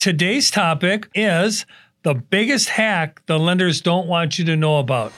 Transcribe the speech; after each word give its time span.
Today's 0.00 0.48
topic 0.52 1.08
is 1.12 1.66
the 2.04 2.14
biggest 2.14 2.68
hack 2.68 3.20
the 3.26 3.36
lenders 3.36 3.80
don't 3.80 4.06
want 4.06 4.38
you 4.38 4.44
to 4.44 4.54
know 4.54 4.78
about. 4.78 5.10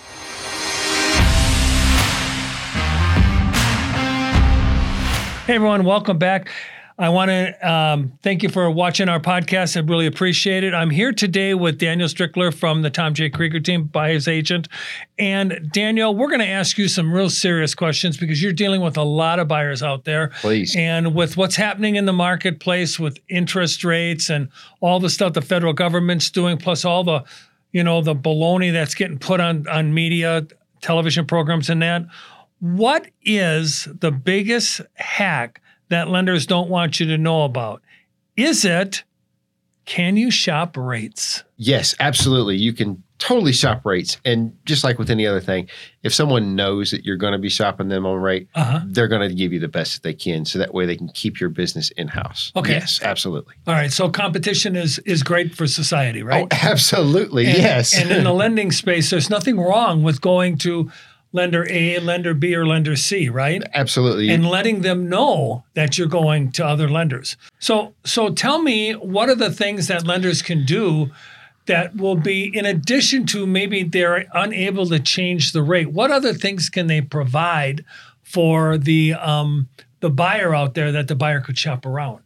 Hey 5.44 5.56
everyone, 5.56 5.84
welcome 5.84 6.16
back. 6.16 6.50
I 7.00 7.08
want 7.08 7.30
to 7.30 7.68
um, 7.72 8.12
thank 8.22 8.42
you 8.42 8.50
for 8.50 8.70
watching 8.70 9.08
our 9.08 9.20
podcast. 9.20 9.74
I 9.74 9.80
really 9.80 10.04
appreciate 10.04 10.64
it. 10.64 10.74
I'm 10.74 10.90
here 10.90 11.12
today 11.12 11.54
with 11.54 11.78
Daniel 11.78 12.08
Strickler 12.08 12.52
from 12.52 12.82
the 12.82 12.90
Tom 12.90 13.14
J. 13.14 13.30
Krieger 13.30 13.58
team, 13.58 13.84
buyer's 13.84 14.28
agent. 14.28 14.68
And 15.18 15.70
Daniel, 15.72 16.14
we're 16.14 16.28
going 16.28 16.40
to 16.40 16.46
ask 16.46 16.76
you 16.76 16.88
some 16.88 17.10
real 17.10 17.30
serious 17.30 17.74
questions 17.74 18.18
because 18.18 18.42
you're 18.42 18.52
dealing 18.52 18.82
with 18.82 18.98
a 18.98 19.02
lot 19.02 19.38
of 19.38 19.48
buyers 19.48 19.82
out 19.82 20.04
there. 20.04 20.28
Please. 20.42 20.76
And 20.76 21.14
with 21.14 21.38
what's 21.38 21.56
happening 21.56 21.96
in 21.96 22.04
the 22.04 22.12
marketplace 22.12 23.00
with 23.00 23.18
interest 23.30 23.82
rates 23.82 24.28
and 24.28 24.50
all 24.82 25.00
the 25.00 25.08
stuff 25.08 25.32
the 25.32 25.40
federal 25.40 25.72
government's 25.72 26.28
doing, 26.30 26.58
plus 26.58 26.84
all 26.84 27.02
the, 27.02 27.24
you 27.72 27.82
know, 27.82 28.02
the 28.02 28.14
baloney 28.14 28.74
that's 28.74 28.94
getting 28.94 29.18
put 29.18 29.40
on 29.40 29.66
on 29.68 29.94
media, 29.94 30.46
television 30.82 31.26
programs, 31.26 31.70
and 31.70 31.80
that. 31.80 32.04
What 32.58 33.06
is 33.22 33.88
the 34.00 34.10
biggest 34.10 34.82
hack? 34.96 35.62
That 35.90 36.08
lenders 36.08 36.46
don't 36.46 36.70
want 36.70 36.98
you 36.98 37.06
to 37.06 37.18
know 37.18 37.44
about? 37.44 37.82
Is 38.36 38.64
it 38.64 39.04
can 39.90 40.16
you 40.16 40.30
shop 40.30 40.76
rates? 40.76 41.42
Yes, 41.56 41.96
absolutely. 41.98 42.56
You 42.56 42.72
can 42.72 43.02
totally 43.18 43.52
shop 43.52 43.84
rates. 43.84 44.18
And 44.24 44.56
just 44.64 44.84
like 44.84 44.98
with 44.98 45.10
any 45.10 45.26
other 45.26 45.40
thing, 45.40 45.68
if 46.04 46.14
someone 46.14 46.54
knows 46.54 46.92
that 46.92 47.04
you're 47.04 47.16
going 47.16 47.32
to 47.32 47.38
be 47.38 47.48
shopping 47.48 47.88
them 47.88 48.06
on 48.06 48.20
rate, 48.20 48.48
uh-huh. 48.54 48.82
they're 48.86 49.08
going 49.08 49.28
to 49.28 49.34
give 49.34 49.52
you 49.52 49.58
the 49.58 49.68
best 49.68 49.94
that 49.94 50.02
they 50.02 50.14
can. 50.14 50.44
So 50.44 50.60
that 50.60 50.72
way 50.72 50.86
they 50.86 50.96
can 50.96 51.08
keep 51.08 51.40
your 51.40 51.50
business 51.50 51.90
in 51.96 52.06
house. 52.06 52.52
Okay. 52.54 52.74
Yes, 52.74 53.00
absolutely. 53.02 53.56
All 53.66 53.74
right. 53.74 53.92
So 53.92 54.08
competition 54.08 54.76
is 54.76 54.98
is 55.00 55.22
great 55.22 55.54
for 55.54 55.66
society, 55.66 56.22
right? 56.22 56.44
Oh, 56.44 56.56
absolutely. 56.62 57.46
And, 57.46 57.58
yes. 57.58 57.96
and 57.96 58.10
in 58.10 58.24
the 58.24 58.32
lending 58.32 58.72
space, 58.72 59.10
there's 59.10 59.28
nothing 59.28 59.58
wrong 59.58 60.02
with 60.02 60.20
going 60.20 60.56
to 60.58 60.90
lender 61.32 61.66
A, 61.70 61.98
lender 62.00 62.34
B, 62.34 62.54
or 62.54 62.66
lender 62.66 62.96
C, 62.96 63.28
right? 63.28 63.62
Absolutely. 63.74 64.30
And 64.30 64.48
letting 64.48 64.80
them 64.80 65.08
know 65.08 65.64
that 65.74 65.96
you're 65.96 66.08
going 66.08 66.52
to 66.52 66.66
other 66.66 66.88
lenders. 66.88 67.36
So, 67.58 67.94
so 68.04 68.30
tell 68.30 68.62
me, 68.62 68.92
what 68.92 69.28
are 69.28 69.34
the 69.34 69.52
things 69.52 69.86
that 69.88 70.06
lenders 70.06 70.42
can 70.42 70.64
do 70.64 71.10
that 71.66 71.96
will 71.96 72.16
be 72.16 72.50
in 72.56 72.66
addition 72.66 73.26
to 73.26 73.46
maybe 73.46 73.84
they're 73.84 74.26
unable 74.34 74.86
to 74.86 74.98
change 74.98 75.52
the 75.52 75.62
rate? 75.62 75.92
What 75.92 76.10
other 76.10 76.34
things 76.34 76.68
can 76.68 76.88
they 76.88 77.00
provide 77.00 77.84
for 78.22 78.78
the 78.78 79.14
um, 79.14 79.68
the 80.00 80.10
buyer 80.10 80.54
out 80.54 80.74
there 80.74 80.90
that 80.92 81.08
the 81.08 81.14
buyer 81.14 81.40
could 81.40 81.58
shop 81.58 81.86
around? 81.86 82.20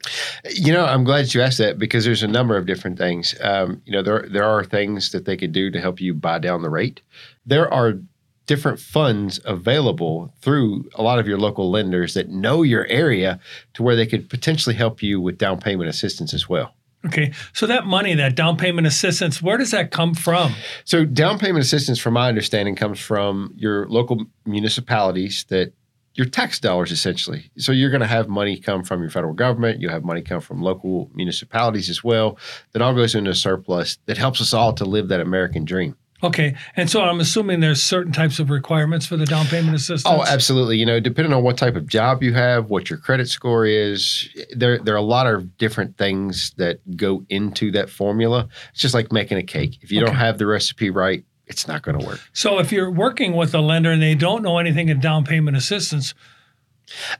You 0.50 0.72
know, 0.72 0.84
I'm 0.84 1.04
glad 1.04 1.34
you 1.34 1.42
asked 1.42 1.58
that 1.58 1.78
because 1.78 2.04
there's 2.04 2.22
a 2.22 2.28
number 2.28 2.56
of 2.56 2.66
different 2.66 2.96
things. 2.96 3.34
Um, 3.42 3.82
you 3.84 3.92
know, 3.92 4.02
there 4.02 4.26
there 4.30 4.44
are 4.44 4.64
things 4.64 5.12
that 5.12 5.24
they 5.24 5.36
could 5.36 5.52
do 5.52 5.70
to 5.70 5.80
help 5.80 6.00
you 6.00 6.14
buy 6.14 6.38
down 6.38 6.62
the 6.62 6.70
rate. 6.70 7.02
There 7.44 7.72
are 7.72 7.98
different 8.46 8.78
funds 8.78 9.40
available 9.44 10.32
through 10.40 10.88
a 10.94 11.02
lot 11.02 11.18
of 11.18 11.26
your 11.26 11.38
local 11.38 11.70
lenders 11.70 12.14
that 12.14 12.28
know 12.28 12.62
your 12.62 12.86
area 12.86 13.40
to 13.74 13.82
where 13.82 13.96
they 13.96 14.06
could 14.06 14.28
potentially 14.28 14.74
help 14.74 15.02
you 15.02 15.20
with 15.20 15.38
down 15.38 15.58
payment 15.60 15.88
assistance 15.88 16.34
as 16.34 16.48
well. 16.48 16.74
Okay, 17.06 17.32
so 17.52 17.66
that 17.66 17.84
money, 17.84 18.14
that 18.14 18.34
down 18.34 18.56
payment 18.56 18.86
assistance, 18.86 19.42
where 19.42 19.58
does 19.58 19.72
that 19.72 19.90
come 19.90 20.14
from? 20.14 20.54
So, 20.84 21.04
down 21.04 21.38
payment 21.38 21.62
assistance, 21.62 21.98
from 21.98 22.14
my 22.14 22.28
understanding, 22.28 22.76
comes 22.76 22.98
from 22.98 23.52
your 23.56 23.86
local 23.88 24.24
municipalities 24.46 25.44
that 25.48 25.74
your 26.14 26.26
tax 26.26 26.58
dollars 26.60 26.92
essentially. 26.92 27.50
So, 27.58 27.72
you're 27.72 27.90
going 27.90 28.00
to 28.00 28.06
have 28.06 28.28
money 28.28 28.58
come 28.58 28.84
from 28.84 29.02
your 29.02 29.10
federal 29.10 29.34
government, 29.34 29.82
you 29.82 29.90
have 29.90 30.02
money 30.02 30.22
come 30.22 30.40
from 30.40 30.62
local 30.62 31.10
municipalities 31.12 31.90
as 31.90 32.02
well, 32.02 32.38
that 32.72 32.80
all 32.80 32.94
goes 32.94 33.14
into 33.14 33.30
a 33.30 33.34
surplus 33.34 33.98
that 34.06 34.16
helps 34.16 34.40
us 34.40 34.54
all 34.54 34.72
to 34.72 34.86
live 34.86 35.08
that 35.08 35.20
American 35.20 35.66
dream. 35.66 35.96
Okay, 36.24 36.56
and 36.74 36.88
so 36.88 37.02
I'm 37.02 37.20
assuming 37.20 37.60
there's 37.60 37.82
certain 37.82 38.12
types 38.12 38.38
of 38.38 38.48
requirements 38.48 39.04
for 39.04 39.18
the 39.18 39.26
down 39.26 39.44
payment 39.46 39.74
assistance. 39.74 40.04
Oh, 40.06 40.24
absolutely. 40.24 40.78
You 40.78 40.86
know, 40.86 40.98
depending 40.98 41.34
on 41.34 41.42
what 41.42 41.58
type 41.58 41.76
of 41.76 41.86
job 41.86 42.22
you 42.22 42.32
have, 42.32 42.70
what 42.70 42.88
your 42.88 42.98
credit 42.98 43.28
score 43.28 43.66
is, 43.66 44.28
there 44.56 44.78
there 44.78 44.94
are 44.94 44.98
a 44.98 45.02
lot 45.02 45.26
of 45.26 45.58
different 45.58 45.98
things 45.98 46.52
that 46.56 46.78
go 46.96 47.26
into 47.28 47.70
that 47.72 47.90
formula. 47.90 48.48
It's 48.72 48.80
just 48.80 48.94
like 48.94 49.12
making 49.12 49.36
a 49.36 49.42
cake. 49.42 49.78
If 49.82 49.92
you 49.92 50.00
okay. 50.00 50.06
don't 50.06 50.16
have 50.16 50.38
the 50.38 50.46
recipe 50.46 50.88
right, 50.88 51.24
it's 51.46 51.68
not 51.68 51.82
going 51.82 51.98
to 51.98 52.06
work. 52.06 52.20
So 52.32 52.58
if 52.58 52.72
you're 52.72 52.90
working 52.90 53.34
with 53.34 53.54
a 53.54 53.60
lender 53.60 53.90
and 53.90 54.02
they 54.02 54.14
don't 54.14 54.42
know 54.42 54.56
anything 54.56 54.88
in 54.88 55.00
down 55.00 55.24
payment 55.24 55.58
assistance, 55.58 56.14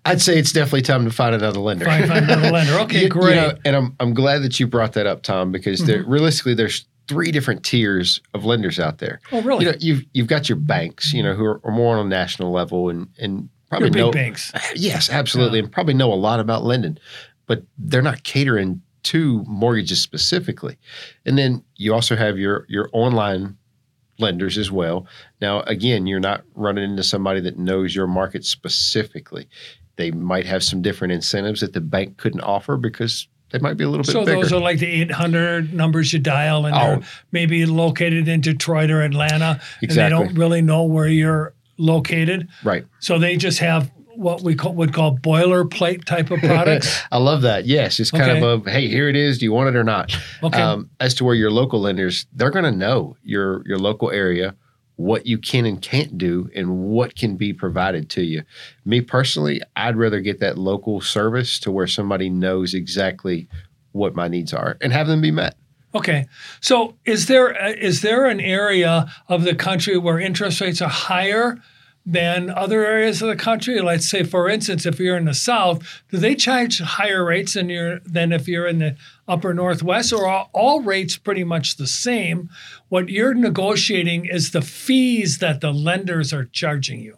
I'd 0.05 0.23
say 0.23 0.39
it's 0.39 0.53
definitely 0.53 0.83
time 0.83 1.05
to 1.05 1.11
find 1.11 1.34
another 1.34 1.61
lender. 1.61 1.84
Find, 1.84 2.07
find 2.07 2.25
another 2.25 2.51
lender. 2.51 2.78
Okay, 2.84 3.03
you, 3.03 3.09
great. 3.09 3.34
You 3.34 3.41
know, 3.41 3.55
and 3.65 3.77
I'm 3.77 3.97
I'm 4.01 4.15
glad 4.15 4.43
that 4.43 4.59
you 4.59 4.67
brought 4.67 4.95
that 4.95 5.07
up, 5.07 5.23
Tom, 5.23 5.53
because 5.53 5.81
mm-hmm. 5.81 5.87
there, 5.89 6.05
realistically, 6.05 6.55
there's 6.55 6.87
three 7.09 7.31
different 7.31 7.65
tiers 7.65 8.20
of 8.32 8.44
lenders 8.44 8.78
out 8.78 8.98
there. 8.98 9.20
Oh, 9.32 9.42
really? 9.42 9.65
You 9.66 9.72
know, 9.72 9.78
you've 9.81 10.04
you've 10.12 10.26
got 10.26 10.48
your 10.48 10.56
banks, 10.56 11.12
you 11.12 11.22
know, 11.22 11.34
who 11.34 11.44
are, 11.44 11.60
are 11.65 11.72
more 11.72 11.97
on 11.97 12.06
a 12.06 12.09
national 12.09 12.53
level 12.53 12.88
and 12.88 13.09
and 13.19 13.48
probably 13.69 13.91
know 13.91 14.10
banks. 14.10 14.53
Yes, 14.75 15.10
absolutely, 15.10 15.59
yeah. 15.59 15.65
and 15.65 15.72
probably 15.72 15.94
know 15.94 16.12
a 16.12 16.15
lot 16.15 16.41
about 16.41 16.65
lending, 16.65 16.98
but 17.47 17.65
they're 17.78 18.03
not 18.03 18.25
catering 18.25 18.82
to 19.04 19.44
mortgages 19.47 20.00
specifically. 20.00 20.78
And 21.26 21.37
then 21.37 21.62
you 21.76 21.92
also 21.94 22.16
have 22.16 22.38
your 22.38 22.66
your 22.69 22.88
online 22.92 23.56
lenders 24.19 24.59
as 24.59 24.71
well. 24.71 25.06
Now, 25.41 25.60
again, 25.62 26.06
you're 26.06 26.21
not 26.21 26.44
running 26.54 26.84
into 26.84 27.03
somebody 27.03 27.41
that 27.41 27.59
knows 27.59 27.94
your 27.94 28.06
market 28.06 28.44
specifically. 28.44 29.48
They 29.97 30.10
might 30.10 30.47
have 30.47 30.62
some 30.62 30.82
different 30.82 31.12
incentives 31.12 31.60
that 31.60 31.72
the 31.72 31.81
bank 31.81 32.16
couldn't 32.16 32.41
offer 32.41 32.76
because 32.76 33.28
they 33.54 33.60
might 33.60 33.76
be 33.76 33.84
a 33.84 33.88
little 33.88 34.03
bit 34.03 34.10
so 34.10 34.25
bigger. 34.25 34.41
those 34.41 34.53
are 34.53 34.59
like 34.59 34.81
the 34.81 35.03
800 35.03 35.72
numbers 35.72 36.12
you 36.12 36.19
dial, 36.19 36.66
and 36.66 36.75
oh. 36.75 36.78
they're 36.78 37.00
maybe 37.31 37.65
located 37.66 38.26
in 38.26 38.41
Detroit 38.41 38.91
or 38.91 39.00
Atlanta, 39.00 39.60
exactly. 39.81 39.87
and 39.87 39.91
they 39.91 40.09
don't 40.09 40.34
really 40.37 40.60
know 40.60 40.82
where 40.82 41.06
you're 41.06 41.54
located. 41.78 42.48
Right. 42.65 42.84
So 42.98 43.20
they 43.20 43.37
just 43.37 43.60
have 43.60 43.92
what 44.16 44.42
we 44.42 44.56
call, 44.56 44.75
would 44.75 44.92
call 44.92 45.16
boilerplate 45.19 46.04
type 46.04 46.32
of 46.32 46.41
products. 46.41 47.00
I 47.12 47.19
love 47.19 47.42
that. 47.42 47.65
Yes, 47.65 48.00
it's 48.00 48.10
kind 48.10 48.28
okay. 48.28 48.42
of 48.44 48.66
a 48.66 48.70
hey, 48.70 48.88
here 48.88 49.09
it 49.09 49.15
is. 49.15 49.38
Do 49.38 49.44
you 49.44 49.53
want 49.53 49.69
it 49.69 49.76
or 49.76 49.84
not? 49.84 50.12
Okay. 50.42 50.60
Um, 50.60 50.91
as 50.98 51.15
to 51.15 51.25
where 51.25 51.36
your 51.36 51.53
local 51.53 51.81
lenders, 51.81 52.26
they're 52.32 52.50
going 52.50 52.65
to 52.65 52.72
know 52.72 53.16
your 53.22 53.62
your 53.69 53.78
local 53.78 54.10
area, 54.10 54.56
what 54.97 55.27
you 55.27 55.38
can 55.38 55.66
and 55.66 55.82
can't 55.82 56.16
do 56.16 56.49
and 56.55 56.78
what 56.78 57.16
can 57.16 57.37
be 57.37 57.53
provided 57.53 58.09
to 58.10 58.22
you. 58.22 58.43
Me 58.84 59.00
personally, 59.00 59.60
I'd 59.77 59.97
rather 59.97 60.21
get 60.21 60.41
that 60.41 60.56
local 60.59 61.00
service 61.00 61.59
to 61.60 61.72
where 61.72 61.87
somebody 61.87 62.31
knows 62.31 62.75
exactly 62.75 63.49
what 63.93 64.15
my 64.15 64.28
needs 64.28 64.53
are 64.53 64.77
and 64.81 64.93
have 64.93 65.06
them 65.06 65.21
be 65.21 65.31
met. 65.31 65.56
Okay. 65.94 66.27
So 66.60 66.97
is 67.04 67.27
there 67.27 67.60
uh, 67.60 67.71
is 67.71 68.03
there 68.03 68.27
an 68.27 68.41
area 68.41 69.12
of 69.28 69.44
the 69.44 69.54
country 69.54 69.97
where 69.97 70.19
interest 70.19 70.60
rates 70.60 70.83
are 70.83 70.88
higher 70.88 71.60
than 72.06 72.50
other 72.50 72.84
areas 72.84 73.22
of 73.22 73.28
the 73.28 73.37
country? 73.37 73.81
Let's 73.81 74.09
say, 74.09 74.25
for 74.25 74.48
instance, 74.48 74.84
if 74.84 74.98
you're 74.98 75.16
in 75.16 75.25
the 75.25 75.34
South, 75.34 76.03
do 76.10 76.19
they 76.19 76.34
charge 76.34 76.81
higher 76.81 77.25
rates 77.25 77.54
than 77.54 77.69
you're 77.69 78.00
than 78.00 78.32
if 78.32 78.47
you're 78.47 78.66
in 78.66 78.78
the 78.78 78.97
upper 79.26 79.54
Northwest, 79.54 80.12
or 80.12 80.26
are 80.28 80.48
all 80.53 80.82
rates 80.82 81.16
pretty 81.16 81.44
much 81.44 81.76
the 81.76 81.87
same? 81.87 82.50
What 82.88 83.09
you're 83.09 83.34
negotiating 83.34 84.26
is 84.26 84.50
the 84.50 84.62
fees 84.62 85.38
that 85.38 85.60
the 85.60 85.72
lenders 85.72 86.32
are 86.32 86.44
charging 86.44 87.00
you. 87.00 87.16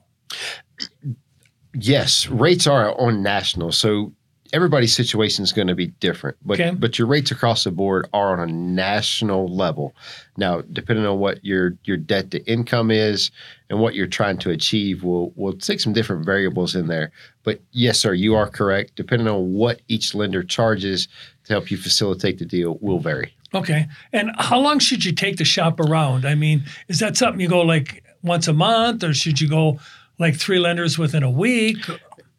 Yes, 1.75 2.29
rates 2.29 2.67
are 2.67 2.99
on 2.99 3.23
national. 3.23 3.73
So 3.73 4.13
everybody's 4.57 4.97
situation 4.97 5.45
is 5.45 5.53
going 5.53 5.69
to 5.69 5.75
be 5.75 5.89
different, 6.01 6.35
but 6.43 6.59
okay. 6.59 6.75
but 6.75 6.99
your 6.99 7.07
rates 7.07 7.31
across 7.31 7.65
the 7.65 7.71
board 7.71 8.09
are 8.15 8.33
on 8.33 8.41
a 8.41 8.51
national 8.51 9.55
level. 9.55 9.95
Now, 10.39 10.63
depending 10.73 11.05
on 11.05 11.19
what 11.19 11.45
your 11.45 11.77
your 11.85 11.99
debt 11.99 12.31
to 12.31 12.43
income 12.51 12.91
is 12.91 13.31
and 13.69 13.81
what 13.81 13.95
you're 13.95 14.07
trying 14.07 14.39
to 14.39 14.51
achieve, 14.51 15.05
we'll 15.05 15.31
we'll 15.37 15.53
take 15.53 15.79
some 15.79 15.93
different 15.93 16.25
variables 16.25 16.75
in 16.75 16.87
there. 16.87 17.13
But 17.43 17.61
yes, 17.73 17.99
sir, 17.99 18.15
you 18.15 18.35
are 18.35 18.49
correct. 18.49 18.97
Depending 18.97 19.29
on 19.29 19.53
what 19.53 19.83
each 19.89 20.15
lender 20.15 20.43
charges 20.43 21.07
to 21.45 21.53
help 21.53 21.71
you 21.71 21.77
facilitate 21.77 22.39
the 22.39 22.47
deal, 22.47 22.79
will 22.81 22.99
vary. 22.99 23.35
Okay, 23.55 23.87
and 24.15 24.31
how 24.39 24.59
long 24.59 24.79
should 24.79 25.05
you 25.05 25.13
take 25.13 25.37
to 25.37 25.45
shop 25.45 25.79
around? 25.81 26.25
I 26.25 26.35
mean, 26.35 26.65
is 26.89 26.99
that 27.01 27.19
something 27.19 27.41
you 27.41 27.49
go 27.49 27.61
like 27.61 28.03
once 28.23 28.49
a 28.49 28.55
month, 28.55 29.05
or 29.05 29.13
should 29.13 29.39
you 29.39 29.51
go 29.51 29.79
like 30.19 30.35
three 30.35 30.59
lenders 30.59 30.99
within 30.99 31.23
a 31.23 31.31
week? 31.31 31.77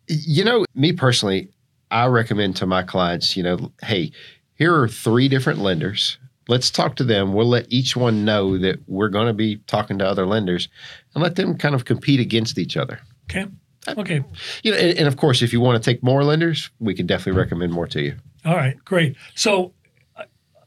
You 0.08 0.44
know, 0.44 0.66
me 0.74 0.94
personally, 0.94 1.50
I 1.92 2.08
recommend 2.08 2.56
to 2.58 2.66
my 2.66 2.84
clients, 2.84 3.38
you 3.38 3.44
know, 3.44 3.72
hey, 3.84 4.12
here 4.56 4.76
are 4.76 4.88
three 4.88 5.28
different 5.28 5.60
lenders. 5.60 6.18
Let's 6.48 6.72
talk 6.72 6.96
to 6.98 7.04
them. 7.04 7.34
We'll 7.34 7.48
let 7.48 7.66
each 7.70 7.96
one 7.96 8.26
know 8.26 8.58
that 8.58 8.80
we're 8.88 9.10
going 9.10 9.28
to 9.28 9.34
be 9.34 9.58
talking 9.68 9.98
to 10.00 10.08
other 10.08 10.26
lenders 10.26 10.70
and 11.14 11.24
let 11.24 11.36
them 11.36 11.58
kind 11.58 11.76
of 11.76 11.86
compete 11.86 12.20
against 12.20 12.58
each 12.58 12.78
other. 12.78 13.00
Okay. 13.30 13.46
Okay. 13.88 14.24
You 14.64 14.72
know, 14.72 14.78
and, 14.78 14.98
and 14.98 15.08
of 15.08 15.18
course, 15.18 15.42
if 15.42 15.54
you 15.54 15.62
want 15.62 15.82
to 15.82 15.90
take 15.92 16.04
more 16.04 16.24
lenders, 16.24 16.70
we 16.80 16.94
can 16.94 17.06
definitely 17.06 17.40
recommend 17.40 17.72
more 17.72 17.88
to 17.88 18.02
you. 18.02 18.16
All 18.46 18.56
right, 18.56 18.78
great. 18.86 19.16
So, 19.36 19.74
uh, 20.16 20.24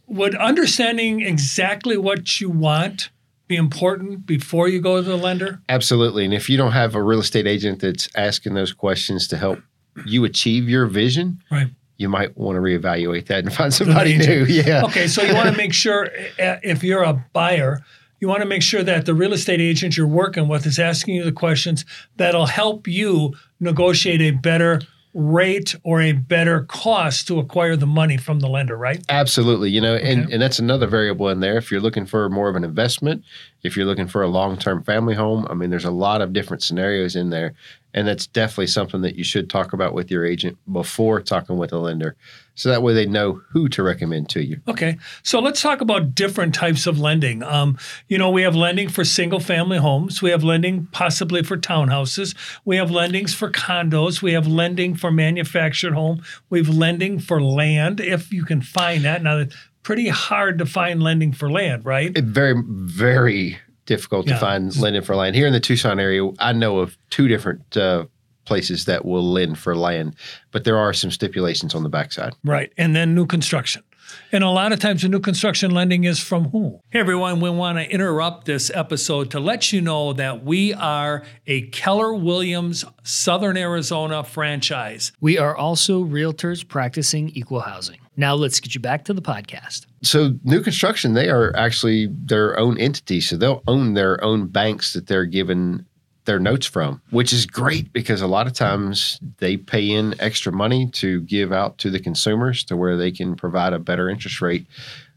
would 0.07 0.35
understanding 0.35 1.21
exactly 1.21 1.97
what 1.97 2.41
you 2.41 2.51
want 2.51 3.11
be 3.47 3.57
important 3.57 4.27
before 4.27 4.69
you 4.69 4.81
go 4.81 4.97
to 4.97 5.03
the 5.03 5.17
lender? 5.17 5.61
Absolutely. 5.69 6.25
And 6.25 6.33
if 6.33 6.49
you 6.49 6.57
don't 6.57 6.73
have 6.73 6.95
a 6.95 7.03
real 7.03 7.21
estate 7.21 7.47
agent 7.47 7.81
that's 7.81 8.09
asking 8.15 8.55
those 8.55 8.73
questions 8.73 9.27
to 9.29 9.37
help 9.37 9.61
you 10.06 10.25
achieve 10.25 10.69
your 10.69 10.87
vision, 10.87 11.43
right. 11.50 11.69
you 11.97 12.08
might 12.08 12.37
want 12.37 12.56
to 12.56 12.61
reevaluate 12.61 13.26
that 13.26 13.44
and 13.44 13.52
find 13.52 13.73
somebody 13.73 14.17
new. 14.19 14.44
Yeah. 14.49 14.85
Okay, 14.85 15.06
so 15.06 15.23
you 15.23 15.35
want 15.35 15.49
to 15.49 15.56
make 15.56 15.73
sure 15.73 16.11
uh, 16.41 16.56
if 16.62 16.82
you're 16.82 17.02
a 17.02 17.25
buyer, 17.32 17.82
you 18.20 18.29
want 18.29 18.41
to 18.41 18.47
make 18.47 18.62
sure 18.62 18.82
that 18.82 19.06
the 19.06 19.14
real 19.14 19.32
estate 19.32 19.61
agent 19.61 19.97
you're 19.97 20.06
working 20.06 20.49
with 20.49 20.67
is 20.67 20.79
asking 20.79 21.14
you 21.14 21.25
the 21.25 21.32
questions 21.32 21.85
that'll 22.17 22.47
help 22.47 22.87
you 22.87 23.35
negotiate 23.61 24.20
a 24.20 24.31
better 24.31 24.81
rate 25.12 25.75
or 25.82 26.00
a 26.00 26.12
better 26.12 26.62
cost 26.64 27.26
to 27.26 27.38
acquire 27.38 27.76
the 27.76 27.87
money 27.87 28.17
from 28.17 28.41
the 28.41 28.49
lender, 28.49 28.76
right? 28.76 29.05
Absolutely. 29.08 29.70
You 29.70 29.81
know, 29.81 29.94
okay. 29.94 30.12
and, 30.12 30.32
and 30.32 30.41
that's 30.41 30.58
another 30.58 30.87
variable 30.87 31.29
in 31.29 31.41
there. 31.41 31.56
If 31.56 31.70
you're 31.70 31.81
looking 31.81 32.06
for 32.06 32.29
more 32.29 32.49
of 32.49 32.56
an 32.56 32.62
investment, 32.62 33.25
if 33.62 33.76
you're 33.76 33.87
looking 33.87 34.06
for 34.06 34.23
a 34.23 34.29
long 34.29 34.56
term 34.56 34.82
family 34.85 35.14
home, 35.14 35.47
I 35.50 35.55
mean, 35.55 35.70
there's 35.70 35.85
a 35.85 35.91
lot 35.91 36.20
of 36.20 36.32
different 36.32 36.62
scenarios 36.62 37.17
in 37.17 37.31
there. 37.31 37.55
And 37.93 38.07
that's 38.07 38.27
definitely 38.27 38.69
something 38.69 39.03
that 39.03 39.17
you 39.17 39.25
should 39.25 39.51
talk 39.51 39.73
about 39.73 39.95
with 39.95 40.11
your 40.11 40.25
agent 40.25 40.59
before 40.71 41.21
talking 41.21 41.59
with 41.59 41.73
a 41.73 41.79
lender. 41.79 42.17
So 42.55 42.69
that 42.69 42.83
way 42.83 42.93
they 42.93 43.07
know 43.07 43.41
who 43.51 43.69
to 43.71 43.83
recommend 43.83 44.29
to 44.31 44.45
you. 44.45 44.61
Okay. 44.69 44.99
So 45.23 45.41
let's 45.41 45.63
talk 45.63 45.81
about 45.81 46.15
different 46.15 46.55
types 46.55 46.87
of 46.87 47.01
lending. 47.01 47.43
Um, 47.43 47.79
you 48.09 48.19
know, 48.19 48.31
we 48.31 48.43
have 48.43 48.55
lending 48.55 48.89
for 48.89 49.05
single 49.05 49.41
family 49.41 49.79
homes, 49.79 50.21
we 50.21 50.31
have 50.31 50.45
lending 50.45 50.87
possibly 50.93 51.43
for 51.43 51.57
townhouses, 51.57 52.37
we 52.65 52.77
have 52.77 52.91
lendings 52.91 53.35
for 53.35 53.51
condos, 53.51 54.21
we 54.21 54.35
have 54.35 54.47
lending 54.47 54.95
for 54.95 55.11
manufactured 55.11 55.95
home, 55.95 56.23
we 56.51 56.59
have 56.59 56.69
lending 56.69 57.19
for 57.19 57.43
land 57.43 57.99
if 57.99 58.33
you 58.33 58.45
can 58.45 58.61
find 58.61 59.05
that. 59.05 59.23
Now, 59.23 59.39
it's 59.39 59.57
pretty 59.83 60.09
hard 60.09 60.59
to 60.59 60.67
find 60.67 61.03
lending 61.03 61.33
for 61.33 61.51
land, 61.51 61.85
right? 61.85 62.17
It 62.17 62.25
very, 62.25 62.63
very 62.67 63.59
difficult 63.91 64.29
yeah. 64.29 64.35
to 64.35 64.41
find 64.41 64.77
lending 64.77 65.03
for 65.03 65.17
land. 65.17 65.35
Here 65.35 65.49
in 65.49 65.53
the 65.53 65.59
Tucson 65.59 65.99
area, 65.99 66.31
I 66.39 66.53
know 66.53 66.79
of 66.79 66.97
two 67.11 67.27
different 67.27 67.77
uh, 67.77 68.07
places 68.45 68.85
that 68.85 69.05
will 69.05 69.25
lend 69.25 69.59
for 69.59 69.75
land, 69.75 70.15
but 70.53 70.63
there 70.63 70.79
are 70.79 70.93
some 70.93 71.11
stipulations 71.11 71.75
on 71.75 71.83
the 71.83 71.89
backside. 71.89 72.33
Right. 72.45 72.73
And 72.79 72.95
then 72.95 73.17
new 73.17 73.27
construction. 73.27 73.83
And 74.31 74.45
a 74.45 74.49
lot 74.49 74.73
of 74.73 74.79
times 74.79 75.03
the 75.03 75.09
new 75.09 75.19
construction 75.19 75.73
lending 75.73 76.05
is 76.05 76.21
from 76.21 76.51
who? 76.51 76.81
Hey 76.91 77.01
everyone, 77.01 77.41
we 77.41 77.51
want 77.51 77.79
to 77.79 77.91
interrupt 77.91 78.45
this 78.45 78.71
episode 78.75 79.33
to 79.33 79.41
let 79.41 79.73
you 79.73 79.81
know 79.81 80.13
that 80.13 80.45
we 80.45 80.73
are 80.73 81.25
a 81.49 81.63
Keller 81.69 82.15
Williams 82.15 82.85
Southern 83.03 83.57
Arizona 83.57 84.23
franchise. 84.23 85.13
We 85.21 85.37
are 85.39 85.57
also 85.57 86.05
realtors 86.05 86.67
practicing 86.67 87.31
equal 87.31 87.61
housing. 87.61 87.99
Now 88.17 88.35
let's 88.35 88.61
get 88.61 88.75
you 88.75 88.81
back 88.81 89.05
to 89.07 89.15
the 89.15 89.23
podcast. 89.23 89.87
So 90.02 90.35
new 90.44 90.62
construction, 90.62 91.12
they 91.12 91.29
are 91.29 91.55
actually 91.56 92.06
their 92.06 92.58
own 92.58 92.79
entity. 92.79 93.20
So 93.20 93.37
they'll 93.37 93.62
own 93.67 93.94
their 93.94 94.23
own 94.25 94.47
banks 94.47 94.94
that 94.94 95.06
they're 95.06 95.26
given 95.26 95.87
their 96.25 96.38
notes 96.38 96.67
from, 96.67 97.00
which 97.11 97.32
is 97.32 97.47
great 97.47 97.93
because 97.93 98.23
a 98.23 98.26
lot 98.26 98.47
of 98.47 98.52
times 98.52 99.19
they 99.38 99.56
pay 99.56 99.91
in 99.91 100.14
extra 100.20 100.52
money 100.52 100.88
to 100.93 101.20
give 101.23 101.52
out 101.52 101.79
to 101.79 101.91
the 101.91 101.99
consumers 101.99 102.62
to 102.64 102.76
where 102.76 102.97
they 102.97 103.11
can 103.11 103.35
provide 103.35 103.73
a 103.73 103.79
better 103.79 104.08
interest 104.08 104.41
rate 104.41 104.67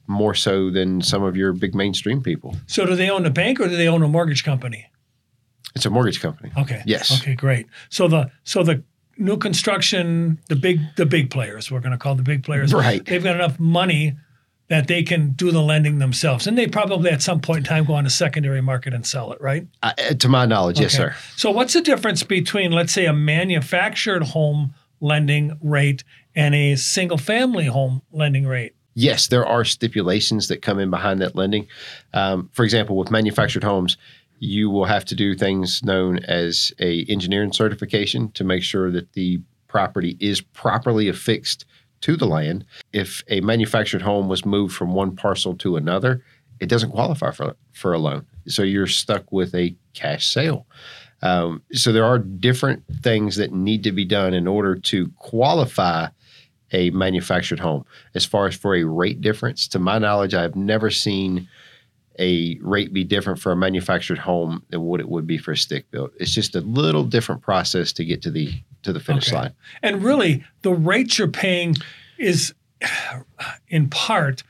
more 0.07 0.33
so 0.33 0.69
than 0.69 1.01
some 1.01 1.23
of 1.23 1.37
your 1.37 1.53
big 1.53 1.75
mainstream 1.75 2.21
people. 2.21 2.55
So 2.67 2.85
do 2.85 2.95
they 2.95 3.09
own 3.09 3.25
a 3.25 3.29
bank 3.29 3.59
or 3.59 3.67
do 3.67 3.75
they 3.75 3.87
own 3.87 4.01
a 4.03 4.07
mortgage 4.07 4.43
company? 4.43 4.89
It's 5.75 5.85
a 5.85 5.89
mortgage 5.89 6.21
company. 6.21 6.51
Okay. 6.57 6.83
Yes. 6.85 7.21
Okay, 7.21 7.35
great. 7.35 7.67
So 7.89 8.07
the 8.07 8.29
so 8.43 8.63
the 8.63 8.83
new 9.17 9.37
construction, 9.37 10.39
the 10.49 10.55
big 10.55 10.79
the 10.97 11.05
big 11.05 11.31
players, 11.31 11.71
we're 11.71 11.79
going 11.79 11.93
to 11.93 11.97
call 11.97 12.15
the 12.15 12.23
big 12.23 12.43
players. 12.43 12.73
Right. 12.73 13.03
They've 13.03 13.23
got 13.23 13.35
enough 13.35 13.59
money 13.59 14.15
that 14.69 14.87
they 14.87 15.03
can 15.03 15.31
do 15.31 15.51
the 15.51 15.61
lending 15.61 15.99
themselves. 15.99 16.47
And 16.47 16.57
they 16.57 16.67
probably 16.67 17.11
at 17.11 17.21
some 17.21 17.41
point 17.41 17.59
in 17.59 17.63
time 17.65 17.85
go 17.85 17.93
on 17.93 18.05
a 18.05 18.09
secondary 18.09 18.61
market 18.61 18.93
and 18.93 19.05
sell 19.05 19.31
it, 19.33 19.41
right? 19.41 19.67
Uh, 19.81 19.93
to 19.93 20.29
my 20.29 20.45
knowledge, 20.45 20.77
okay. 20.77 20.83
yes, 20.83 20.93
sir. 20.93 21.15
So 21.35 21.51
what's 21.51 21.73
the 21.73 21.81
difference 21.81 22.23
between, 22.23 22.71
let's 22.71 22.93
say, 22.93 23.05
a 23.05 23.13
manufactured 23.13 24.23
home 24.23 24.73
lending 25.01 25.57
rate 25.61 26.03
and 26.35 26.55
a 26.55 26.75
single 26.75 27.17
family 27.17 27.65
home 27.65 28.01
lending 28.11 28.47
rate? 28.47 28.73
Yes, 28.95 29.27
there 29.27 29.45
are 29.45 29.65
stipulations 29.65 30.47
that 30.47 30.61
come 30.61 30.79
in 30.79 30.89
behind 30.89 31.21
that 31.21 31.35
lending. 31.35 31.67
Um, 32.13 32.49
for 32.53 32.63
example, 32.63 32.95
with 32.95 33.11
manufactured 33.11 33.63
homes, 33.63 33.97
you 34.39 34.69
will 34.69 34.85
have 34.85 35.05
to 35.05 35.15
do 35.15 35.35
things 35.35 35.83
known 35.83 36.19
as 36.19 36.71
a 36.79 37.05
engineering 37.05 37.53
certification 37.53 38.31
to 38.31 38.43
make 38.43 38.63
sure 38.63 38.91
that 38.91 39.13
the 39.13 39.41
property 39.67 40.15
is 40.19 40.41
properly 40.41 41.07
affixed 41.07 41.65
to 42.03 42.17
the 42.17 42.27
land. 42.27 42.65
If 42.91 43.23
a 43.29 43.41
manufactured 43.41 44.01
home 44.01 44.27
was 44.27 44.45
moved 44.45 44.75
from 44.75 44.93
one 44.93 45.15
parcel 45.15 45.55
to 45.55 45.77
another, 45.77 46.23
it 46.59 46.67
doesn't 46.67 46.91
qualify 46.91 47.31
for, 47.31 47.55
for 47.71 47.93
a 47.93 47.97
loan. 47.97 48.25
So 48.47 48.61
you're 48.61 48.87
stuck 48.87 49.31
with 49.31 49.55
a 49.55 49.75
cash 49.93 50.27
sale. 50.27 50.67
Um, 51.21 51.63
so 51.71 51.93
there 51.93 52.03
are 52.03 52.19
different 52.19 52.83
things 53.01 53.37
that 53.37 53.53
need 53.53 53.83
to 53.83 53.93
be 53.93 54.03
done 54.03 54.33
in 54.33 54.47
order 54.47 54.75
to 54.75 55.07
qualify 55.17 56.09
a 56.73 56.89
manufactured 56.89 57.61
home. 57.61 57.85
As 58.15 58.25
far 58.25 58.47
as 58.47 58.55
for 58.55 58.75
a 58.75 58.83
rate 58.83 59.21
difference, 59.21 59.67
to 59.69 59.79
my 59.79 59.97
knowledge, 59.97 60.33
I've 60.33 60.57
never 60.57 60.89
seen 60.89 61.47
a 62.19 62.57
rate 62.61 62.93
be 62.93 63.03
different 63.03 63.39
for 63.39 63.51
a 63.51 63.55
manufactured 63.55 64.19
home 64.19 64.63
than 64.69 64.81
what 64.81 64.99
it 64.99 65.09
would 65.09 65.25
be 65.25 65.37
for 65.37 65.51
a 65.51 65.57
stick 65.57 65.89
built. 65.91 66.11
It's 66.19 66.33
just 66.33 66.55
a 66.55 66.61
little 66.61 67.03
different 67.03 67.41
process 67.41 67.91
to 67.93 68.05
get 68.05 68.21
to 68.23 68.31
the 68.31 68.53
to 68.83 68.93
the 68.93 68.99
finish 68.99 69.29
okay. 69.29 69.37
line. 69.37 69.53
And 69.81 70.03
really, 70.03 70.43
the 70.61 70.73
rate 70.73 71.17
you're 71.17 71.27
paying 71.27 71.75
is, 72.17 72.53
in 73.67 73.89
part, 73.89 74.43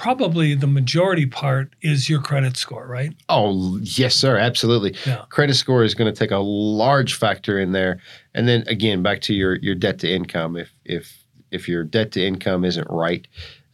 probably 0.00 0.54
the 0.54 0.66
majority 0.66 1.26
part 1.26 1.74
is 1.82 2.08
your 2.08 2.22
credit 2.22 2.56
score, 2.56 2.86
right? 2.86 3.14
Oh, 3.28 3.78
yes, 3.82 4.14
sir. 4.14 4.38
Absolutely. 4.38 4.96
Yeah. 5.04 5.24
Credit 5.28 5.54
score 5.54 5.84
is 5.84 5.94
going 5.94 6.12
to 6.12 6.18
take 6.18 6.30
a 6.30 6.38
large 6.38 7.14
factor 7.14 7.60
in 7.60 7.72
there. 7.72 8.00
And 8.34 8.48
then 8.48 8.64
again, 8.66 9.02
back 9.02 9.20
to 9.22 9.34
your 9.34 9.56
your 9.56 9.74
debt 9.74 9.98
to 10.00 10.10
income. 10.10 10.56
If 10.56 10.72
if 10.84 11.24
if 11.50 11.68
your 11.68 11.84
debt 11.84 12.12
to 12.12 12.24
income 12.24 12.64
isn't 12.64 12.86
right, 12.88 13.26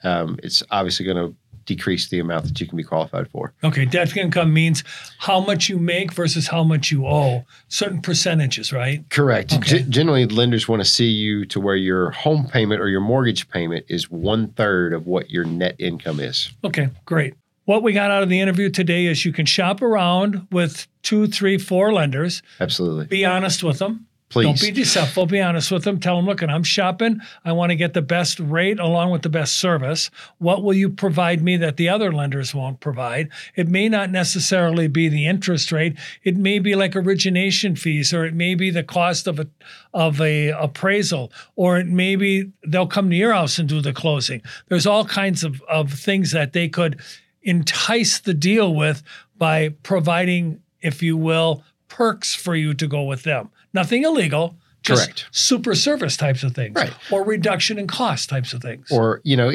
um, 0.03 0.39
it's 0.43 0.63
obviously 0.71 1.07
going 1.07 1.17
to 1.17 1.37
decrease 1.67 2.09
the 2.09 2.19
amount 2.19 2.45
that 2.45 2.61
you 2.61 2.67
can 2.67 2.77
be 2.77 2.85
qualified 2.85 3.29
for. 3.29 3.53
Okay, 3.63 3.85
debt 3.85 4.17
income 4.17 4.53
means 4.53 4.83
how 5.19 5.41
much 5.41 5.69
you 5.69 5.79
make 5.79 6.13
versus 6.13 6.49
how 6.49 6.63
much 6.63 6.91
you 6.91 7.07
owe, 7.07 7.45
certain 7.69 8.01
percentages, 8.01 8.73
right? 8.73 9.09
Correct. 9.11 9.53
Okay. 9.53 9.79
G- 9.81 9.85
generally, 9.89 10.27
lenders 10.27 10.69
want 10.69 10.81
to 10.81 10.89
see 10.89 11.09
you 11.09 11.45
to 11.47 11.61
where 11.61 11.77
your 11.77 12.11
home 12.13 12.47
payment 12.47 12.81
or 12.81 12.89
your 12.89 13.01
mortgage 13.01 13.49
payment 13.51 13.85
is 13.89 14.11
one 14.11 14.49
third 14.53 14.93
of 14.93 15.07
what 15.07 15.31
your 15.31 15.45
net 15.45 15.77
income 15.79 16.21
is. 16.21 16.51
Okay, 16.65 16.89
great. 17.05 17.35
What 17.65 17.83
we 17.83 17.93
got 17.93 18.13
out 18.13 18.23
of 18.23 18.29
the 18.29 18.41
interview 18.41 18.71
today 18.71 19.07
is 19.07 19.25
you 19.25 19.33
can 19.33 19.45
shop 19.45 19.83
around 19.83 20.47
with 20.53 20.87
two, 21.03 21.27
three, 21.27 21.59
four 21.59 21.93
lenders. 21.93 22.41
Absolutely. 22.61 23.07
Be 23.07 23.25
honest 23.25 23.65
with 23.65 23.81
them. 23.81 24.07
Please. 24.29 24.45
Don't 24.45 24.61
be 24.61 24.73
deceitful. 24.73 25.27
Be 25.27 25.41
honest 25.41 25.71
with 25.71 25.85
them. 25.85 26.01
Tell 26.01 26.17
them, 26.17 26.27
look, 26.27 26.43
I'm 26.43 26.65
shopping. 26.65 27.21
I 27.45 27.53
want 27.53 27.71
to 27.71 27.77
get 27.77 27.95
the 27.95 28.03
best 28.03 28.41
rate 28.41 28.81
along 28.81 29.11
with 29.11 29.23
the 29.23 29.29
best 29.29 29.57
service. 29.57 30.11
What 30.39 30.65
will 30.65 30.75
you 30.75 30.91
provide 30.91 31.43
me 31.43 31.57
that 31.59 31.77
the 31.77 31.89
other 31.89 32.13
lenders 32.13 32.53
won't 32.53 32.81
provide? 32.81 33.29
It 33.55 33.69
may 33.69 33.89
not 33.89 34.11
necessarily 34.11 34.89
be 34.89 35.09
the 35.09 35.27
interest 35.27 35.71
rate. 35.71 35.97
It 36.25 36.37
may 36.37 36.59
be 36.59 36.75
like 36.75 36.97
origination 36.97 37.77
fees, 37.77 38.13
or 38.13 38.25
it 38.25 38.35
may 38.35 38.57
be 38.57 38.71
the 38.71 38.83
cost 38.83 39.29
of 39.29 39.39
a 39.39 39.47
of 39.95 40.21
a 40.21 40.49
appraisal, 40.49 41.33
or 41.55 41.79
it 41.79 41.87
may 41.87 42.17
be 42.17 42.51
they'll 42.67 42.89
come 42.89 43.09
to 43.11 43.17
your 43.17 43.33
house 43.33 43.61
and 43.61 43.69
do 43.69 43.81
the 43.81 43.93
closing. 43.93 44.43
There's 44.67 44.87
all 44.87 45.05
kinds 45.05 45.45
of, 45.45 45.63
of 45.63 45.93
things 45.93 46.33
that 46.33 46.53
they 46.53 46.69
could 46.69 47.01
entice 47.43 48.19
the 48.19 48.35
deal 48.35 48.75
with 48.75 49.05
by 49.39 49.69
providing, 49.85 50.61
if 50.81 51.01
you 51.01 51.17
will, 51.17 51.63
perks 51.87 52.35
for 52.35 52.57
you 52.57 52.75
to 52.75 52.89
go 52.89 53.05
with 53.05 53.23
them. 53.23 53.51
Nothing 53.77 54.05
illegal. 54.05 54.57
Just 54.83 55.05
Correct. 55.05 55.27
super 55.33 55.75
service 55.75 56.17
types 56.17 56.43
of 56.43 56.55
things. 56.55 56.75
Right. 56.75 56.95
Or 57.11 57.23
reduction 57.23 57.79
in 57.79 57.87
cost 57.87 58.31
types 58.31 58.55
of 58.55 58.63
things. 58.63 58.91
Or, 58.91 59.21
you 59.23 59.37
know, 59.37 59.51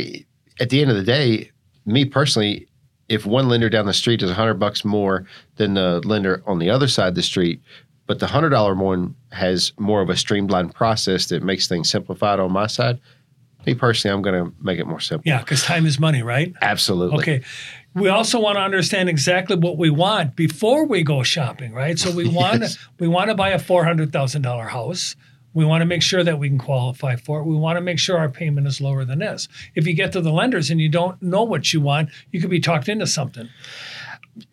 at 0.60 0.70
the 0.70 0.80
end 0.80 0.92
of 0.92 0.96
the 0.96 1.04
day, 1.04 1.50
me 1.88 2.06
personally, 2.06 2.68
if 3.10 3.26
one 3.26 3.50
lender 3.50 3.68
down 3.68 3.88
the 3.88 3.94
street 3.94 4.22
is 4.22 4.30
a 4.30 4.36
hundred 4.36 4.60
bucks 4.60 4.86
more 4.86 5.26
than 5.56 5.74
the 5.74 6.02
lender 6.06 6.44
on 6.46 6.60
the 6.60 6.70
other 6.70 6.88
side 6.88 7.08
of 7.08 7.16
the 7.16 7.24
street, 7.24 7.62
but 8.06 8.20
the 8.20 8.28
hundred 8.28 8.50
dollar 8.50 8.76
one 8.76 9.16
has 9.32 9.74
more 9.80 10.02
of 10.02 10.10
a 10.12 10.16
streamlined 10.16 10.76
process 10.76 11.26
that 11.28 11.42
makes 11.42 11.68
things 11.68 11.90
simplified 11.90 12.40
on 12.40 12.52
my 12.52 12.68
side. 12.68 13.00
Me 13.66 13.76
personally, 13.76 14.16
I'm 14.16 14.22
going 14.22 14.46
to 14.46 14.54
make 14.64 14.80
it 14.80 14.88
more 14.88 15.00
simple. 15.00 15.24
Yeah, 15.26 15.40
because 15.40 15.64
time 15.64 15.86
is 15.86 16.00
money, 16.00 16.24
right? 16.24 16.54
Absolutely. 16.62 17.20
Okay 17.20 17.44
we 17.94 18.08
also 18.08 18.40
want 18.40 18.58
to 18.58 18.62
understand 18.62 19.10
exactly 19.10 19.56
what 19.56 19.78
we 19.78 19.90
want 19.90 20.36
before 20.36 20.86
we 20.86 21.04
go 21.04 21.24
shopping, 21.24 21.74
right? 21.74 22.00
So 22.00 22.12
we 22.12 22.28
want 22.34 22.62
yes. 22.62 22.78
we 23.00 23.08
want 23.08 23.30
to 23.30 23.36
buy 23.36 23.50
a 23.50 23.60
four 23.60 23.84
hundred 23.84 24.12
thousand 24.14 24.44
dollar 24.44 24.66
house. 24.66 25.16
We 25.54 25.66
want 25.66 25.82
to 25.82 25.86
make 25.86 26.02
sure 26.02 26.24
that 26.24 26.40
we 26.40 26.48
can 26.48 26.58
qualify 26.58 27.18
for 27.18 27.42
it. 27.42 27.44
We 27.44 27.58
want 27.58 27.76
to 27.76 27.82
make 27.82 28.00
sure 28.00 28.18
our 28.18 28.30
payment 28.30 28.68
is 28.68 28.80
lower 28.80 29.04
than 29.04 29.20
this. 29.20 29.50
If 29.76 29.86
you 29.86 29.94
get 29.94 30.14
to 30.14 30.22
the 30.22 30.32
lenders 30.32 30.70
and 30.70 30.80
you 30.80 30.88
don't 30.88 31.22
know 31.22 31.44
what 31.44 31.74
you 31.74 31.82
want, 31.82 32.10
you 32.32 32.40
could 32.40 32.50
be 32.50 32.62
talked 32.62 32.88
into 32.88 33.06
something. 33.06 33.50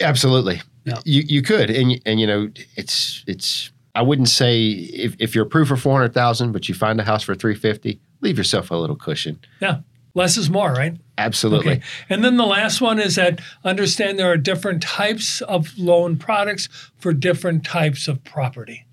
Absolutely, 0.01 0.61
yeah. 0.85 1.01
you 1.05 1.23
you 1.27 1.43
could, 1.43 1.71
and 1.71 2.01
and 2.05 2.21
you 2.21 2.27
know 2.27 2.51
it's 2.77 3.25
it's. 3.27 3.71
I 3.95 4.03
wouldn't 4.03 4.29
say 4.29 4.71
if, 4.71 5.17
if 5.19 5.35
you're 5.35 5.45
approved 5.45 5.69
for 5.69 5.77
four 5.77 5.97
hundred 5.97 6.15
thousand, 6.15 6.53
but 6.53 6.69
you 6.69 6.75
find 6.75 7.01
a 7.01 7.05
house 7.05 7.23
for 7.23 7.35
three 7.35 7.55
fifty, 7.55 8.01
leave 8.21 8.39
yourself 8.39 8.71
a 8.71 8.77
little 8.77 8.97
cushion. 8.97 9.41
Yeah, 9.61 9.81
less 10.15 10.37
is 10.37 10.51
more, 10.51 10.73
right? 10.73 10.97
Absolutely. 11.17 11.73
Okay. 11.73 11.83
And 12.09 12.25
then 12.25 12.37
the 12.37 12.47
last 12.47 12.81
one 12.81 12.99
is 12.99 13.17
that 13.17 13.41
understand 13.65 14.19
there 14.19 14.31
are 14.31 14.37
different 14.37 14.83
types 14.83 15.41
of 15.43 15.77
loan 15.77 16.17
products 16.17 16.69
for 16.97 17.13
different 17.13 17.65
types 17.65 18.09
of 18.09 18.23
property. 18.25 18.85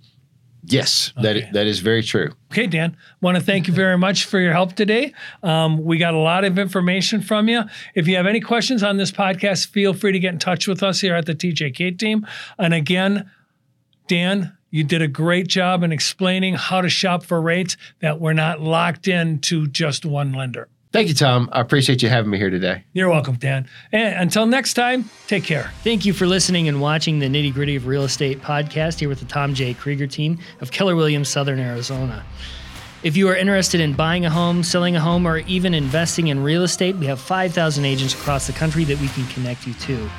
Yes, 0.67 1.13
okay. 1.17 1.41
that 1.41 1.53
that 1.53 1.67
is 1.67 1.79
very 1.79 2.01
true. 2.01 2.31
Okay, 2.51 2.65
Dan. 2.65 2.97
Want 3.21 3.37
to 3.37 3.43
thank 3.43 3.67
you 3.67 3.73
very 3.73 3.97
much 3.97 4.25
for 4.25 4.39
your 4.39 4.51
help 4.51 4.73
today. 4.73 5.13
Um, 5.43 5.83
we 5.83 5.99
got 5.99 6.15
a 6.15 6.19
lot 6.19 6.43
of 6.43 6.57
information 6.57 7.21
from 7.21 7.47
you. 7.47 7.63
If 7.93 8.07
you 8.07 8.15
have 8.15 8.25
any 8.25 8.39
questions 8.39 8.81
on 8.81 8.97
this 8.97 9.11
podcast, 9.11 9.67
feel 9.67 9.93
free 9.93 10.11
to 10.11 10.19
get 10.19 10.33
in 10.33 10.39
touch 10.39 10.67
with 10.67 10.81
us 10.81 11.01
here 11.01 11.13
at 11.13 11.27
the 11.27 11.35
TJK 11.35 11.99
team. 11.99 12.25
And 12.57 12.73
again, 12.73 13.29
Dan, 14.07 14.57
you 14.75 14.83
did 14.83 15.01
a 15.01 15.07
great 15.07 15.47
job 15.47 15.83
in 15.83 15.93
explaining 15.93 16.53
how 16.53 16.81
to 16.81 16.89
shop 16.89 17.23
for 17.23 17.41
rates 17.41 17.77
that 18.01 18.19
we're 18.19 18.33
not 18.33 18.59
locked 18.59 19.07
in 19.07 19.39
to 19.39 19.67
just 19.67 20.05
one 20.05 20.33
lender. 20.33 20.67
Thank 20.91 21.07
you, 21.07 21.13
Tom. 21.13 21.49
I 21.53 21.61
appreciate 21.61 22.03
you 22.03 22.09
having 22.09 22.29
me 22.29 22.37
here 22.37 22.49
today. 22.49 22.83
You're 22.91 23.07
welcome, 23.07 23.35
Dan. 23.35 23.69
And 23.93 24.15
until 24.15 24.45
next 24.45 24.73
time, 24.73 25.09
take 25.27 25.45
care. 25.45 25.71
Thank 25.85 26.05
you 26.05 26.11
for 26.11 26.25
listening 26.25 26.67
and 26.67 26.81
watching 26.81 27.19
the 27.19 27.27
Nitty 27.27 27.53
Gritty 27.53 27.77
of 27.77 27.87
Real 27.87 28.03
Estate 28.03 28.41
podcast 28.41 28.99
here 28.99 29.07
with 29.07 29.19
the 29.19 29.25
Tom 29.25 29.53
J. 29.53 29.73
Krieger 29.75 30.07
team 30.07 30.39
of 30.59 30.71
Keller 30.71 30.97
Williams, 30.97 31.29
Southern 31.29 31.59
Arizona. 31.59 32.25
If 33.01 33.15
you 33.15 33.29
are 33.29 33.35
interested 33.35 33.79
in 33.79 33.93
buying 33.93 34.25
a 34.25 34.29
home, 34.29 34.61
selling 34.61 34.97
a 34.97 34.99
home, 34.99 35.25
or 35.25 35.37
even 35.37 35.73
investing 35.73 36.27
in 36.27 36.43
real 36.43 36.63
estate, 36.63 36.97
we 36.97 37.05
have 37.05 37.21
5,000 37.21 37.85
agents 37.85 38.13
across 38.13 38.45
the 38.45 38.53
country 38.53 38.83
that 38.83 38.99
we 38.99 39.07
can 39.07 39.25
connect 39.27 39.65
you 39.65 39.73
to. 39.73 40.09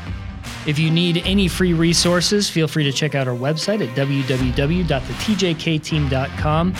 If 0.66 0.78
you 0.80 0.90
need 0.90 1.22
any 1.24 1.48
free 1.48 1.74
resources, 1.74 2.50
feel 2.50 2.66
free 2.66 2.82
to 2.84 2.92
check 2.92 3.14
out 3.14 3.28
our 3.28 3.36
website 3.36 3.86
at 3.86 3.94
www.thetjkteam.com. 3.96 6.74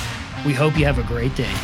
We 0.45 0.52
hope 0.52 0.76
you 0.76 0.85
have 0.85 0.99
a 0.99 1.05
great 1.05 1.37
day. 1.37 1.55